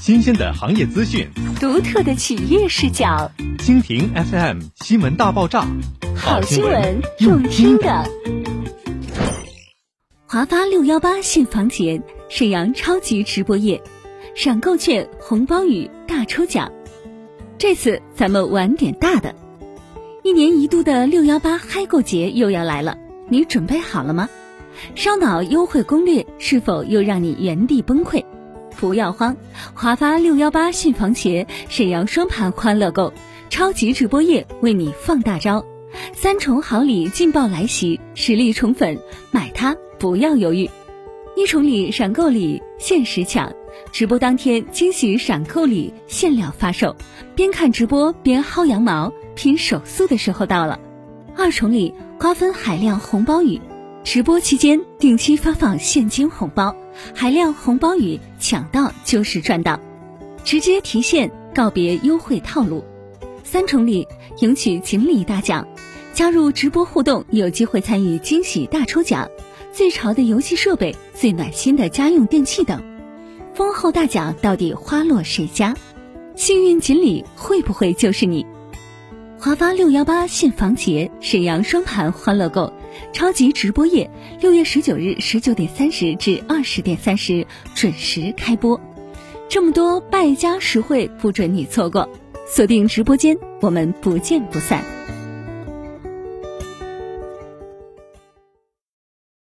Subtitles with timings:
[0.00, 3.30] 新鲜的行业资讯，独特的企业视角。
[3.58, 5.66] 蜻蜓 FM 新闻大爆炸，
[6.14, 8.04] 好新闻用听的。
[10.26, 13.82] 华发六幺八信房节，沈阳超级直播夜，
[14.34, 16.70] 闪购券、红包雨大抽奖。
[17.56, 19.34] 这次咱们玩点大的，
[20.22, 22.98] 一年一度的六幺八嗨购节又要来了，
[23.30, 24.28] 你准备好了吗？
[24.94, 28.22] 烧脑优惠攻略是否又让你原地崩溃？
[28.78, 29.36] 不要慌，
[29.74, 33.12] 华发六幺八信房节，沈阳双盘欢乐购，
[33.50, 35.64] 超级直播夜为你放大招，
[36.12, 38.98] 三重好礼劲爆来袭，实力宠粉，
[39.30, 40.68] 买它不要犹豫。
[41.36, 43.52] 一重礼闪购礼限时抢，
[43.90, 46.94] 直播当天惊喜闪购礼限量发售，
[47.34, 50.78] 边看直播边薅羊毛拼手速的时候到了。
[51.36, 53.60] 二重礼瓜分海量红包雨。
[54.04, 56.76] 直播期间定期发放现金红包，
[57.14, 59.80] 海量红包雨抢到就是赚到，
[60.44, 62.84] 直接提现告别优惠套路。
[63.42, 64.06] 三重礼
[64.40, 65.66] 赢取锦鲤大奖，
[66.12, 69.28] 加入直播互动有机会参与惊喜大抽奖，
[69.72, 72.84] 最潮的游戏设备、最暖心的家用电器等。
[73.54, 75.74] 丰厚大奖到底花落谁家？
[76.36, 78.44] 幸运锦鲤会不会就是你？
[79.38, 82.72] 华发六幺八现房节，沈阳双盘欢乐购，
[83.12, 88.80] 超级直播夜，六月十九日十九点三十至二十点三十准时开播，
[89.48, 92.08] 这么多败家实惠不准你错过，
[92.46, 94.93] 锁定直播间，我们不见不散。